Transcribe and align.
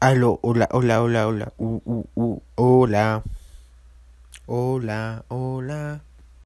Aló, 0.00 0.38
hola, 0.42 0.68
hola, 0.70 1.02
hola, 1.02 1.26
hola, 1.26 1.52
uh, 1.58 1.82
uh, 1.84 2.04
uh, 2.14 2.42
hola, 2.54 3.24
hola, 4.46 5.24
hola. 5.26 5.97